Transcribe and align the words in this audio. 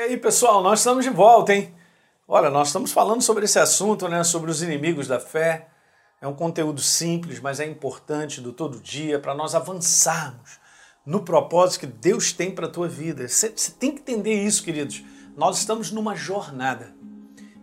E 0.00 0.02
aí, 0.02 0.16
pessoal, 0.16 0.62
nós 0.62 0.78
estamos 0.78 1.04
de 1.04 1.10
volta, 1.10 1.52
hein? 1.52 1.74
Olha, 2.26 2.48
nós 2.48 2.68
estamos 2.68 2.90
falando 2.90 3.20
sobre 3.20 3.44
esse 3.44 3.58
assunto, 3.58 4.08
né? 4.08 4.24
Sobre 4.24 4.50
os 4.50 4.62
inimigos 4.62 5.06
da 5.06 5.20
fé. 5.20 5.68
É 6.22 6.26
um 6.26 6.32
conteúdo 6.32 6.80
simples, 6.80 7.38
mas 7.38 7.60
é 7.60 7.66
importante 7.66 8.40
do 8.40 8.50
todo 8.50 8.80
dia 8.80 9.18
para 9.18 9.34
nós 9.34 9.54
avançarmos 9.54 10.58
no 11.04 11.22
propósito 11.22 11.80
que 11.80 11.86
Deus 11.86 12.32
tem 12.32 12.50
para 12.50 12.64
a 12.64 12.70
tua 12.70 12.88
vida. 12.88 13.28
Você, 13.28 13.50
tem 13.50 13.92
que 13.92 14.00
entender 14.00 14.42
isso, 14.42 14.64
queridos. 14.64 15.04
Nós 15.36 15.58
estamos 15.58 15.90
numa 15.90 16.16
jornada 16.16 16.94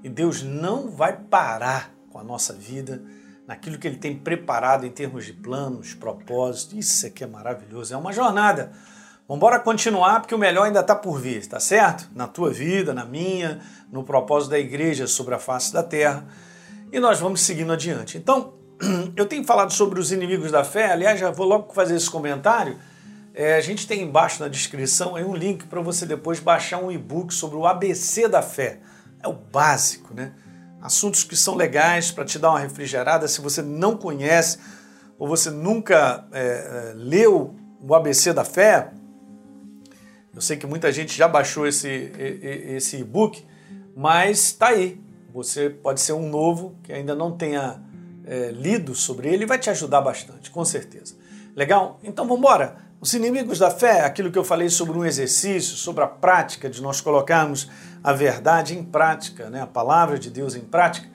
e 0.04 0.08
Deus 0.08 0.44
não 0.44 0.92
vai 0.92 1.18
parar 1.18 1.92
com 2.12 2.20
a 2.20 2.24
nossa 2.24 2.54
vida 2.54 3.04
naquilo 3.48 3.80
que 3.80 3.88
Ele 3.88 3.98
tem 3.98 4.16
preparado 4.16 4.86
em 4.86 4.92
termos 4.92 5.26
de 5.26 5.34
planos, 5.34 5.96
propósitos. 5.96 6.78
Isso 6.78 7.08
aqui 7.08 7.24
é 7.24 7.28
maravilhoso. 7.28 7.96
É 7.96 7.98
uma 7.98 8.14
jornada. 8.14 8.74
Vamos 9.28 9.40
embora 9.40 9.60
continuar, 9.60 10.22
porque 10.22 10.34
o 10.34 10.38
melhor 10.38 10.68
ainda 10.68 10.80
está 10.80 10.96
por 10.96 11.20
vir, 11.20 11.46
tá 11.48 11.60
certo? 11.60 12.10
Na 12.16 12.28
tua 12.28 12.50
vida, 12.50 12.94
na 12.94 13.04
minha, 13.04 13.60
no 13.92 14.02
propósito 14.02 14.52
da 14.52 14.60
igreja 14.60 15.06
sobre 15.06 15.36
a 15.36 15.40
face 15.40 15.74
da 15.74 15.84
terra. 15.84 16.26
E 16.94 16.98
nós 16.98 17.20
vamos 17.20 17.42
seguindo 17.42 17.74
adiante. 17.74 18.18
Então, 18.18 18.54
eu 19.18 19.26
tenho 19.26 19.44
falado 19.44 19.74
sobre 19.74 20.00
os 20.00 20.14
inimigos 20.14 20.50
da 20.50 20.64
fé, 20.64 20.94
aliás, 20.94 21.20
já 21.20 21.30
vou 21.30 21.46
logo 21.46 21.74
fazer 21.74 21.98
esse 21.98 22.10
comentário. 22.10 22.78
É, 23.34 23.58
a 23.58 23.62
gente 23.62 23.86
tem 23.86 24.02
embaixo 24.02 24.42
na 24.42 24.48
descrição 24.48 25.18
aí 25.18 25.26
um 25.26 25.36
link 25.36 25.66
para 25.66 25.82
você 25.82 26.06
depois 26.06 26.40
baixar 26.40 26.78
um 26.78 26.90
e-book 26.90 27.34
sobre 27.34 27.58
o 27.58 27.68
ABC 27.68 28.30
da 28.30 28.42
fé. 28.42 28.80
É 29.22 29.28
o 29.28 29.34
básico, 29.34 30.14
né? 30.14 30.32
Assuntos 30.82 31.26
que 31.26 31.36
são 31.36 31.54
legais 31.54 32.12
para 32.12 32.24
te 32.24 32.40
dar 32.40 32.52
uma 32.52 32.60
refrigerada. 32.60 33.28
Se 33.28 33.42
você 33.42 33.62
não 33.62 33.98
conhece 33.98 34.58
ou 35.20 35.28
você 35.28 35.50
nunca 35.50 36.26
é, 36.32 36.42
é 36.42 36.94
leu 36.96 37.54
o 37.82 37.94
ABC 37.94 38.32
da 38.32 38.46
fé, 38.46 38.94
eu 40.38 40.42
sei 40.42 40.56
que 40.56 40.68
muita 40.68 40.92
gente 40.92 41.18
já 41.18 41.28
baixou 41.28 41.66
esse, 41.66 42.12
esse 42.16 42.98
e-book, 42.98 43.44
mas 43.96 44.38
está 44.38 44.68
aí. 44.68 45.02
Você 45.34 45.68
pode 45.68 46.00
ser 46.00 46.14
um 46.14 46.30
novo 46.30 46.76
que 46.84 46.94
ainda 46.94 47.16
não 47.16 47.36
tenha 47.36 47.82
é, 48.24 48.52
lido 48.52 48.94
sobre 48.94 49.30
ele 49.30 49.46
e 49.46 49.48
vai 49.48 49.58
te 49.58 49.72
ajudar 49.72 50.00
bastante, 50.00 50.52
com 50.52 50.64
certeza. 50.64 51.16
Legal? 51.56 52.00
Então 52.04 52.28
vamos 52.28 52.38
embora. 52.38 52.78
Os 53.02 53.16
inimigos 53.16 53.58
da 53.58 53.72
fé, 53.72 54.02
aquilo 54.02 54.32
que 54.32 54.38
eu 54.38 54.44
falei 54.44 54.70
sobre 54.70 54.96
um 54.96 55.04
exercício, 55.04 55.76
sobre 55.76 56.04
a 56.04 56.08
prática 56.08 56.70
de 56.70 56.84
nós 56.84 57.02
colocarmos 57.02 57.68
a 58.04 58.14
verdade 58.14 58.78
em 58.78 58.84
prática, 58.84 59.50
né? 59.50 59.62
a 59.62 59.68
palavra 59.68 60.20
de 60.20 60.30
Deus 60.30 60.54
em 60.54 60.62
prática, 60.62 61.10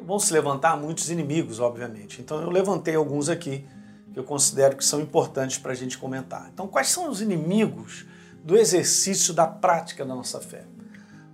vão 0.00 0.20
se 0.20 0.32
levantar 0.32 0.76
muitos 0.76 1.10
inimigos, 1.10 1.58
obviamente. 1.58 2.22
Então 2.22 2.40
eu 2.40 2.50
levantei 2.50 2.94
alguns 2.94 3.28
aqui 3.28 3.66
que 4.12 4.18
eu 4.20 4.24
considero 4.24 4.76
que 4.76 4.84
são 4.84 5.00
importantes 5.00 5.58
para 5.58 5.72
a 5.72 5.74
gente 5.74 5.98
comentar. 5.98 6.48
Então, 6.54 6.68
quais 6.68 6.86
são 6.86 7.10
os 7.10 7.20
inimigos 7.20 8.06
do 8.44 8.56
exercício 8.56 9.34
da 9.34 9.46
prática 9.46 10.04
da 10.04 10.14
nossa 10.14 10.40
fé. 10.40 10.64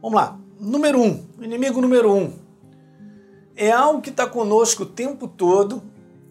Vamos 0.02 0.16
lá. 0.16 0.38
Número 0.58 1.00
um, 1.00 1.26
inimigo 1.40 1.80
número 1.80 2.12
um. 2.12 2.38
É 3.54 3.70
algo 3.70 4.00
que 4.00 4.10
está 4.10 4.26
conosco 4.26 4.82
o 4.82 4.86
tempo 4.86 5.26
todo 5.28 5.82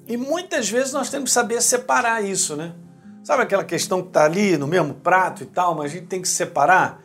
e 0.07 0.17
muitas 0.17 0.69
vezes 0.69 0.93
nós 0.93 1.09
temos 1.09 1.29
que 1.29 1.33
saber 1.33 1.61
separar 1.61 2.23
isso, 2.23 2.55
né? 2.55 2.73
Sabe 3.23 3.41
aquela 3.41 3.63
questão 3.63 4.01
que 4.03 4.09
está 4.09 4.25
ali 4.25 4.55
no 4.55 4.67
mesmo 4.67 4.93
prato 4.93 5.41
e 5.41 5.47
tal, 5.47 5.73
mas 5.73 5.91
a 5.91 5.95
gente 5.95 6.05
tem 6.05 6.21
que 6.21 6.27
separar 6.27 7.01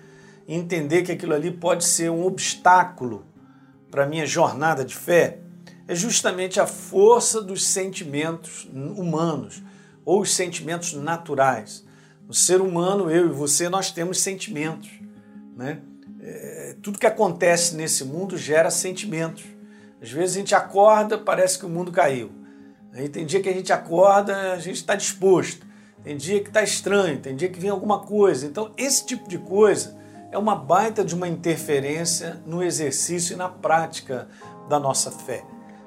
e 0.46 0.54
entender 0.54 1.02
que 1.02 1.12
aquilo 1.12 1.34
ali 1.34 1.50
pode 1.50 1.84
ser 1.84 2.10
um 2.10 2.26
obstáculo 2.26 3.24
para 3.90 4.04
a 4.04 4.06
minha 4.06 4.26
jornada 4.26 4.84
de 4.84 4.94
fé? 4.94 5.38
É 5.88 5.94
justamente 5.94 6.60
a 6.60 6.66
força 6.66 7.40
dos 7.40 7.66
sentimentos 7.66 8.68
humanos 8.72 9.62
ou 10.04 10.20
os 10.20 10.34
sentimentos 10.34 10.92
naturais. 10.92 11.84
O 12.30 12.32
ser 12.32 12.60
humano, 12.60 13.10
eu 13.10 13.26
e 13.26 13.32
você, 13.32 13.68
nós 13.68 13.90
temos 13.90 14.20
sentimentos. 14.20 14.88
Né? 15.56 15.80
É, 16.22 16.76
tudo 16.80 16.96
que 16.96 17.06
acontece 17.06 17.74
nesse 17.74 18.04
mundo 18.04 18.38
gera 18.38 18.70
sentimentos. 18.70 19.42
Às 20.00 20.12
vezes 20.12 20.36
a 20.36 20.38
gente 20.38 20.54
acorda, 20.54 21.18
parece 21.18 21.58
que 21.58 21.66
o 21.66 21.68
mundo 21.68 21.90
caiu. 21.90 22.30
Aí 22.92 23.08
tem 23.08 23.26
dia 23.26 23.42
que 23.42 23.48
a 23.48 23.52
gente 23.52 23.72
acorda, 23.72 24.52
a 24.52 24.60
gente 24.60 24.76
está 24.76 24.94
disposto. 24.94 25.66
Tem 26.04 26.16
dia 26.16 26.40
que 26.40 26.50
está 26.50 26.62
estranho, 26.62 27.18
tem 27.18 27.34
dia 27.34 27.48
que 27.48 27.58
vem 27.58 27.68
alguma 27.68 27.98
coisa. 27.98 28.46
Então, 28.46 28.70
esse 28.76 29.04
tipo 29.04 29.28
de 29.28 29.38
coisa 29.38 29.98
é 30.30 30.38
uma 30.38 30.54
baita 30.54 31.04
de 31.04 31.16
uma 31.16 31.26
interferência 31.26 32.40
no 32.46 32.62
exercício 32.62 33.34
e 33.34 33.36
na 33.36 33.48
prática 33.48 34.28
da 34.68 34.78
nossa 34.78 35.10
fé. 35.10 35.42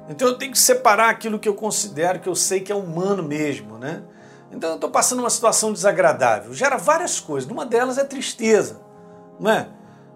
Então, 0.10 0.28
eu 0.28 0.38
tenho 0.38 0.52
que 0.52 0.60
separar 0.60 1.10
aquilo 1.10 1.40
que 1.40 1.48
eu 1.48 1.56
considero 1.56 2.20
que 2.20 2.28
eu 2.28 2.36
sei 2.36 2.60
que 2.60 2.70
é 2.70 2.75
humano 2.75 3.24
mesmo, 3.24 3.78
né? 3.78 4.04
Então 4.53 4.69
eu 4.69 4.75
estou 4.75 4.90
passando 4.90 5.19
uma 5.19 5.30
situação 5.30 5.74
desagradável. 5.74 6.53
Gera 6.53 6.78
várias 6.78 7.19
coisas. 7.19 7.50
Uma 7.50 7.66
delas 7.66 7.97
é 7.97 8.03
tristeza, 8.03 8.80
não 9.40 9.52
é? 9.52 9.68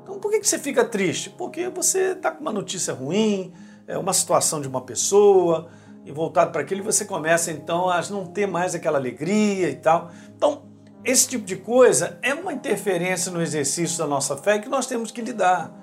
Então 0.04 0.20
por 0.20 0.32
que 0.32 0.44
você 0.44 0.60
fica 0.60 0.86
triste? 0.86 1.32
Porque 1.32 1.70
você 1.70 2.12
está 2.12 2.32
com 2.32 2.42
uma 2.42 2.54
notícia 2.54 2.94
ruim, 2.94 3.52
é 3.88 3.98
uma 3.98 4.14
situação 4.14 4.62
de 4.62 4.68
uma 4.68 4.82
pessoa, 4.82 5.68
e 6.06 6.12
voltado 6.12 6.52
para 6.52 6.62
aquilo, 6.62 6.84
você 6.84 7.04
começa 7.04 7.52
então 7.52 7.90
a 7.90 8.02
não 8.10 8.26
ter 8.26 8.46
mais 8.46 8.76
aquela 8.76 8.98
alegria 8.98 9.70
e 9.70 9.76
tal. 9.76 10.12
Então, 10.36 10.64
esse 11.04 11.28
tipo 11.28 11.44
de 11.44 11.58
coisa 11.58 12.18
é 12.22 12.34
uma 12.34 12.54
interferência 12.54 13.32
no 13.32 13.42
exercício 13.42 13.98
da 13.98 14.08
nossa 14.08 14.38
fé 14.38 14.60
que 14.60 14.70
nós 14.70 14.86
temos 14.86 15.12
que 15.12 15.22
lidar. 15.22 15.74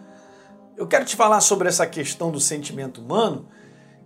Eu 0.76 0.86
quero 0.86 1.04
te 1.04 1.16
falar 1.16 1.40
sobre 1.40 1.68
essa 1.68 1.86
questão 1.86 2.30
do 2.30 2.40
sentimento 2.40 3.00
humano, 3.00 3.48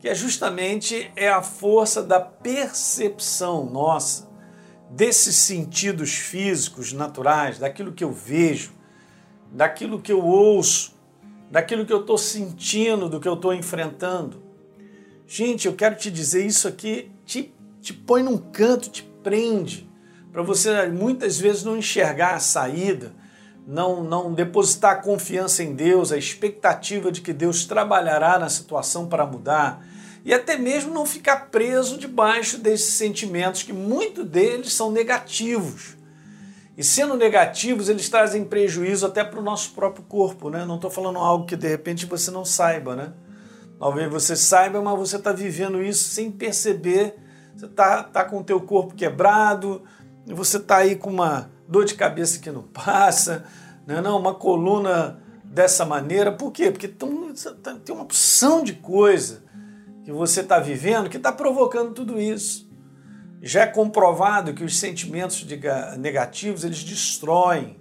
que 0.01 0.09
é 0.09 0.15
justamente 0.15 1.11
é 1.15 1.29
a 1.29 1.43
força 1.43 2.03
da 2.03 2.21
percepção 2.21 3.65
nossa 3.65 4.29
desses 4.91 5.37
sentidos 5.37 6.15
físicos 6.15 6.93
naturais, 6.93 7.59
daquilo 7.59 7.93
que 7.93 8.05
eu 8.05 8.13
vejo, 8.13 8.73
daquilo 9.53 10.01
que 10.01 10.13
eu 10.13 10.25
ouço, 10.25 10.95
daquilo 11.51 11.85
que 11.85 11.93
eu 11.93 12.01
estou 12.01 12.19
sentindo, 12.19 13.09
do 13.09 13.21
que 13.21 13.29
eu 13.29 13.35
estou 13.35 13.55
enfrentando. 13.55 14.43
Gente, 15.27 15.67
eu 15.67 15.75
quero 15.75 15.95
te 15.95 16.11
dizer 16.11 16.47
isso 16.47 16.67
aqui, 16.67 17.11
te, 17.25 17.55
te 17.81 17.93
põe 17.93 18.23
num 18.23 18.39
canto, 18.39 18.89
te 18.89 19.03
prende, 19.23 19.89
para 20.33 20.43
você 20.43 20.89
muitas 20.89 21.39
vezes 21.39 21.65
não 21.65 21.77
enxergar 21.77 22.35
a 22.35 22.41
saída, 22.41 23.13
não, 23.67 24.03
não 24.03 24.33
depositar 24.33 24.93
a 24.93 25.03
confiança 25.03 25.63
em 25.63 25.75
Deus, 25.75 26.11
a 26.11 26.17
expectativa 26.17 27.13
de 27.13 27.21
que 27.21 27.35
Deus 27.35 27.67
trabalhará 27.67 28.39
na 28.39 28.49
situação 28.49 29.07
para 29.07 29.27
mudar 29.27 29.85
e 30.29 30.35
até 30.35 30.59
mesmo 30.59 30.93
não 30.93 31.07
ficar 31.07 31.47
preso 31.47 31.97
debaixo 31.97 32.59
desses 32.59 32.93
sentimentos, 32.93 33.63
que 33.63 33.73
muitos 33.73 34.27
deles 34.27 34.75
são 34.75 34.91
negativos. 34.91 35.97
E 36.77 36.85
sendo 36.85 37.17
negativos, 37.17 37.89
eles 37.89 38.11
trazem 38.11 38.45
prejuízo 38.45 39.07
até 39.07 39.25
para 39.25 39.41
o 39.41 39.43
nosso 39.43 39.73
próprio 39.73 40.05
corpo, 40.05 40.51
né? 40.51 40.67
Não 40.67 40.75
estou 40.75 40.91
falando 40.91 41.19
algo 41.19 41.47
que 41.47 41.57
de 41.57 41.67
repente 41.67 42.05
você 42.05 42.31
não 42.31 42.45
saiba, 42.45 42.95
né? 42.95 43.15
Talvez 43.79 44.11
você 44.11 44.37
saiba, 44.37 44.83
mas 44.83 44.99
você 44.99 45.17
está 45.17 45.33
vivendo 45.33 45.83
isso 45.83 46.11
sem 46.11 46.31
perceber. 46.31 47.17
Você 47.57 47.65
está 47.65 48.03
tá 48.03 48.23
com 48.23 48.41
o 48.41 48.45
teu 48.45 48.61
corpo 48.61 48.95
quebrado, 48.95 49.83
você 50.27 50.59
está 50.59 50.77
aí 50.77 50.95
com 50.95 51.09
uma 51.09 51.51
dor 51.67 51.87
de 51.87 51.95
cabeça 51.95 52.39
que 52.39 52.51
não 52.51 52.65
passa, 52.65 53.47
né? 53.87 54.03
não, 54.03 54.19
uma 54.19 54.35
coluna 54.35 55.23
dessa 55.43 55.87
maneira. 55.87 56.31
Por 56.31 56.53
quê? 56.53 56.71
Porque 56.71 56.87
tem 56.87 57.09
uma 57.95 58.03
opção 58.03 58.63
de 58.63 58.75
coisa 58.75 59.48
que 60.09 60.13
você 60.13 60.41
está 60.41 60.59
vivendo 60.59 61.11
que 61.11 61.19
está 61.19 61.31
provocando 61.31 61.93
tudo 61.93 62.19
isso. 62.19 62.67
Já 63.43 63.65
é 63.65 63.67
comprovado 63.67 64.55
que 64.55 64.65
os 64.65 64.79
sentimentos 64.79 65.47
negativos 65.99 66.65
eles 66.65 66.83
destroem, 66.83 67.79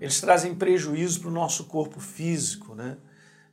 eles 0.00 0.18
trazem 0.18 0.54
prejuízo 0.54 1.20
para 1.20 1.28
o 1.28 1.32
nosso 1.32 1.64
corpo 1.64 2.00
físico, 2.00 2.74
né? 2.74 2.96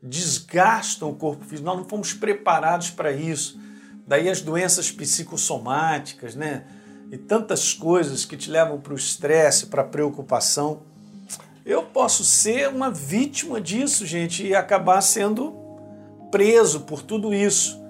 desgastam 0.02 1.10
o 1.10 1.16
corpo 1.16 1.44
físico. 1.44 1.66
Nós 1.66 1.76
não 1.76 1.84
fomos 1.84 2.14
preparados 2.14 2.90
para 2.90 3.12
isso. 3.12 3.60
Daí 4.08 4.30
as 4.30 4.40
doenças 4.40 4.90
psicossomáticas, 4.90 6.34
né? 6.34 6.64
E 7.12 7.18
tantas 7.18 7.74
coisas 7.74 8.24
que 8.24 8.38
te 8.38 8.50
levam 8.50 8.80
para 8.80 8.94
o 8.94 8.96
estresse, 8.96 9.66
para 9.66 9.82
a 9.82 9.86
preocupação. 9.86 10.84
Eu 11.66 11.84
posso 11.84 12.24
ser 12.24 12.70
uma 12.70 12.90
vítima 12.90 13.60
disso, 13.60 14.06
gente, 14.06 14.48
e 14.48 14.56
acabar 14.56 15.02
sendo 15.02 15.54
preso 16.32 16.80
por 16.86 17.02
tudo 17.02 17.34
isso. 17.34 17.83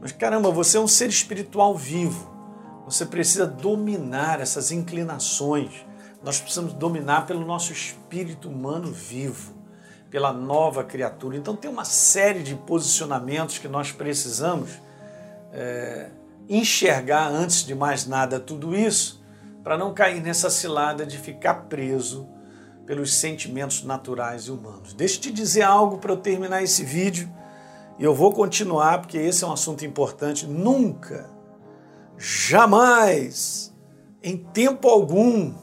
Mas 0.00 0.12
caramba, 0.12 0.50
você 0.50 0.78
é 0.78 0.80
um 0.80 0.88
ser 0.88 1.08
espiritual 1.08 1.76
vivo. 1.76 2.30
Você 2.86 3.04
precisa 3.04 3.46
dominar 3.46 4.40
essas 4.40 4.72
inclinações. 4.72 5.86
Nós 6.22 6.40
precisamos 6.40 6.72
dominar 6.72 7.26
pelo 7.26 7.44
nosso 7.44 7.72
espírito 7.72 8.48
humano 8.48 8.90
vivo, 8.90 9.54
pela 10.10 10.32
nova 10.32 10.82
criatura. 10.82 11.36
Então 11.36 11.54
tem 11.54 11.70
uma 11.70 11.84
série 11.84 12.42
de 12.42 12.54
posicionamentos 12.54 13.58
que 13.58 13.68
nós 13.68 13.92
precisamos 13.92 14.70
é, 15.52 16.10
enxergar 16.48 17.28
antes 17.28 17.64
de 17.64 17.74
mais 17.74 18.06
nada 18.06 18.40
tudo 18.40 18.74
isso, 18.74 19.22
para 19.62 19.76
não 19.76 19.92
cair 19.92 20.22
nessa 20.22 20.48
cilada 20.48 21.04
de 21.04 21.18
ficar 21.18 21.66
preso 21.68 22.26
pelos 22.86 23.14
sentimentos 23.14 23.84
naturais 23.84 24.44
e 24.44 24.50
humanos. 24.50 24.94
Deixa 24.94 25.16
eu 25.16 25.20
te 25.20 25.30
dizer 25.30 25.62
algo 25.62 25.98
para 25.98 26.12
eu 26.12 26.16
terminar 26.16 26.62
esse 26.62 26.82
vídeo 26.82 27.30
e 27.98 28.04
eu 28.04 28.14
vou 28.14 28.32
continuar 28.32 29.00
porque 29.00 29.18
esse 29.18 29.44
é 29.44 29.46
um 29.46 29.52
assunto 29.52 29.84
importante. 29.84 30.46
Nunca, 30.46 31.30
jamais, 32.16 33.74
em 34.22 34.36
tempo 34.36 34.88
algum, 34.88 35.54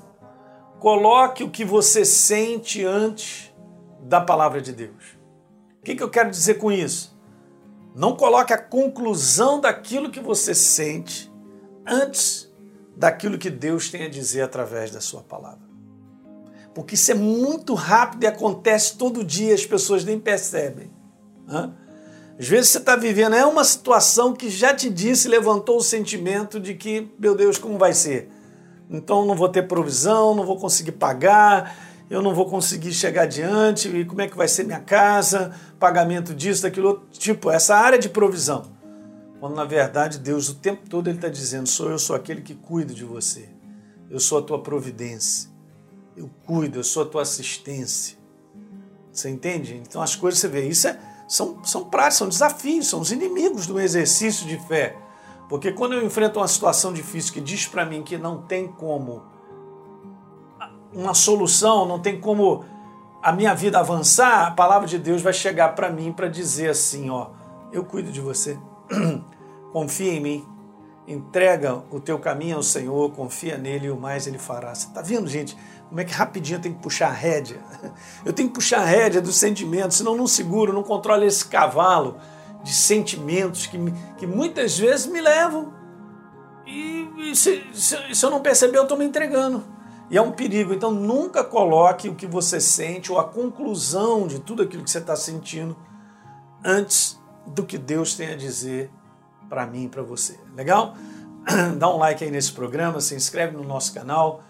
coloque 0.79 1.43
o 1.43 1.49
que 1.49 1.65
você 1.65 2.05
sente 2.05 2.85
antes 2.85 3.53
da 4.01 4.21
palavra 4.21 4.61
de 4.61 4.71
Deus. 4.71 5.17
O 5.79 5.83
que, 5.83 5.95
que 5.95 6.03
eu 6.03 6.09
quero 6.09 6.29
dizer 6.29 6.55
com 6.55 6.71
isso? 6.71 7.17
Não 7.95 8.15
coloque 8.15 8.53
a 8.53 8.61
conclusão 8.61 9.59
daquilo 9.59 10.11
que 10.11 10.19
você 10.19 10.53
sente 10.53 11.31
antes 11.85 12.47
daquilo 12.95 13.37
que 13.37 13.49
Deus 13.49 13.89
tem 13.89 14.03
a 14.03 14.09
dizer 14.09 14.41
através 14.41 14.91
da 14.91 14.99
sua 14.99 15.21
palavra. 15.21 15.67
Porque 16.73 16.95
isso 16.95 17.11
é 17.11 17.15
muito 17.15 17.73
rápido 17.73 18.23
e 18.23 18.27
acontece 18.27 18.97
todo 18.97 19.23
dia, 19.23 19.53
as 19.53 19.65
pessoas 19.65 20.03
nem 20.03 20.19
percebem. 20.19 20.91
Às 22.39 22.47
vezes 22.47 22.69
você 22.69 22.77
está 22.77 22.95
vivendo, 22.95 23.35
é 23.35 23.45
uma 23.45 23.63
situação 23.63 24.33
que 24.33 24.49
já 24.49 24.73
te 24.73 24.89
disse, 24.89 25.27
levantou 25.27 25.77
o 25.77 25.83
sentimento 25.83 26.59
de 26.59 26.75
que, 26.75 27.11
meu 27.17 27.35
Deus, 27.35 27.57
como 27.57 27.77
vai 27.77 27.93
ser? 27.93 28.29
Então 28.89 29.25
não 29.25 29.35
vou 29.35 29.49
ter 29.49 29.63
provisão, 29.67 30.35
não 30.35 30.45
vou 30.45 30.57
conseguir 30.57 30.93
pagar, 30.93 31.75
eu 32.09 32.21
não 32.21 32.35
vou 32.35 32.45
conseguir 32.45 32.93
chegar 32.93 33.23
adiante, 33.23 33.89
e 33.89 34.05
como 34.05 34.21
é 34.21 34.27
que 34.27 34.37
vai 34.37 34.47
ser 34.47 34.63
minha 34.63 34.79
casa, 34.79 35.51
pagamento 35.79 36.33
disso, 36.33 36.61
daquilo 36.61 36.89
outro. 36.89 37.07
Tipo, 37.11 37.49
essa 37.49 37.75
área 37.75 37.97
de 37.97 38.07
provisão. 38.07 38.65
Quando 39.39 39.55
na 39.55 39.65
verdade 39.65 40.17
Deus 40.17 40.49
o 40.49 40.55
tempo 40.55 40.89
todo 40.89 41.07
ele 41.07 41.17
está 41.17 41.29
dizendo: 41.29 41.67
sou 41.67 41.89
eu 41.89 41.99
sou 41.99 42.15
aquele 42.15 42.41
que 42.41 42.55
cuido 42.55 42.93
de 42.93 43.03
você. 43.03 43.49
Eu 44.09 44.19
sou 44.19 44.39
a 44.39 44.41
tua 44.41 44.61
providência. 44.61 45.49
Eu 46.15 46.29
cuido, 46.45 46.79
eu 46.79 46.83
sou 46.83 47.03
a 47.03 47.05
tua 47.05 47.21
assistência. 47.23 48.17
Você 49.11 49.29
entende? 49.29 49.81
Então 49.87 50.01
as 50.01 50.15
coisas 50.15 50.39
você 50.39 50.47
vê, 50.47 50.67
isso 50.67 50.87
é, 50.87 50.97
são, 51.27 51.57
são 51.63 51.85
práticas, 51.85 52.15
são 52.15 52.29
desafios, 52.29 52.87
são 52.87 52.99
os 53.01 53.11
inimigos 53.11 53.67
do 53.67 53.79
exercício 53.79 54.47
de 54.47 54.57
fé. 54.57 54.95
Porque 55.49 55.71
quando 55.71 55.93
eu 55.93 56.05
enfrento 56.05 56.39
uma 56.39 56.47
situação 56.47 56.93
difícil 56.93 57.33
que 57.33 57.41
diz 57.41 57.67
para 57.67 57.85
mim 57.85 58.03
que 58.03 58.17
não 58.17 58.41
tem 58.41 58.67
como 58.67 59.23
uma 60.93 61.13
solução, 61.13 61.85
não 61.85 61.99
tem 61.99 62.19
como 62.19 62.65
a 63.21 63.31
minha 63.31 63.53
vida 63.53 63.79
avançar, 63.79 64.47
a 64.47 64.51
palavra 64.51 64.87
de 64.87 64.97
Deus 64.97 65.21
vai 65.21 65.33
chegar 65.33 65.75
para 65.75 65.89
mim 65.89 66.11
para 66.11 66.27
dizer 66.27 66.69
assim, 66.69 67.09
ó, 67.09 67.27
eu 67.71 67.83
cuido 67.83 68.11
de 68.11 68.21
você. 68.21 68.57
confia 69.71 70.13
em 70.13 70.19
mim. 70.19 70.56
Entrega 71.07 71.83
o 71.89 72.01
teu 72.01 72.19
caminho 72.19 72.57
ao 72.57 72.63
Senhor, 72.63 73.11
confia 73.13 73.57
nele 73.57 73.87
e 73.87 73.91
o 73.91 73.95
mais 73.95 74.27
ele 74.27 74.37
fará. 74.37 74.75
Você 74.75 74.87
está 74.87 75.01
vendo, 75.01 75.27
gente? 75.29 75.57
Como 75.87 76.01
é 76.01 76.03
que 76.03 76.13
rapidinho 76.13 76.57
eu 76.57 76.61
tenho 76.61 76.75
que 76.75 76.81
puxar 76.81 77.07
a 77.07 77.13
rédea? 77.13 77.61
Eu 78.25 78.33
tenho 78.33 78.49
que 78.49 78.55
puxar 78.55 78.81
a 78.81 78.85
rédea 78.85 79.21
dos 79.21 79.37
sentimentos, 79.37 79.95
senão 79.95 80.17
não 80.17 80.27
seguro, 80.27 80.73
não 80.73 80.83
controlo 80.83 81.23
esse 81.23 81.45
cavalo 81.45 82.17
de 82.61 82.73
sentimentos 82.73 83.67
que, 83.67 83.77
que 84.17 84.27
muitas 84.27 84.77
vezes 84.77 85.05
me 85.05 85.21
levam. 85.21 85.73
E, 86.65 87.07
e 87.17 87.35
se, 87.35 87.65
se, 87.73 87.97
se 88.13 88.25
eu 88.25 88.29
não 88.29 88.41
perceber, 88.41 88.77
eu 88.77 88.83
estou 88.83 88.97
me 88.97 89.05
entregando. 89.05 89.63
E 90.09 90.17
é 90.17 90.21
um 90.21 90.33
perigo. 90.33 90.73
Então 90.73 90.91
nunca 90.91 91.41
coloque 91.41 92.09
o 92.09 92.15
que 92.15 92.27
você 92.27 92.59
sente 92.59 93.09
ou 93.09 93.17
a 93.17 93.23
conclusão 93.23 94.27
de 94.27 94.39
tudo 94.39 94.63
aquilo 94.63 94.83
que 94.83 94.91
você 94.91 94.97
está 94.97 95.15
sentindo 95.15 95.77
antes 96.61 97.17
do 97.45 97.63
que 97.63 97.77
Deus 97.77 98.15
tem 98.15 98.33
a 98.33 98.35
dizer 98.35 98.91
para 99.49 99.65
mim 99.65 99.85
e 99.85 99.89
para 99.89 100.01
você. 100.01 100.39
Legal? 100.55 100.95
Dá 101.77 101.89
um 101.89 101.97
like 101.97 102.23
aí 102.23 102.31
nesse 102.31 102.51
programa, 102.51 102.99
se 102.99 103.15
inscreve 103.15 103.55
no 103.55 103.63
nosso 103.63 103.93
canal, 103.93 104.43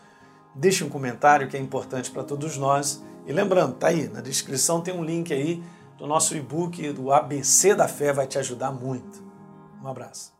deixa 0.53 0.83
um 0.85 0.89
comentário 0.89 1.47
que 1.47 1.55
é 1.55 1.59
importante 1.59 2.11
para 2.11 2.23
todos 2.23 2.57
nós. 2.57 3.03
E 3.25 3.31
lembrando, 3.31 3.75
tá 3.75 3.87
aí 3.87 4.07
na 4.07 4.21
descrição 4.21 4.81
tem 4.81 4.93
um 4.93 5.03
link 5.03 5.33
aí 5.33 5.61
do 5.97 6.07
nosso 6.07 6.35
e-book 6.35 6.93
do 6.93 7.11
ABC 7.11 7.75
da 7.75 7.87
Fé, 7.87 8.13
vai 8.13 8.27
te 8.27 8.37
ajudar 8.39 8.71
muito. 8.71 9.23
Um 9.83 9.87
abraço. 9.87 10.36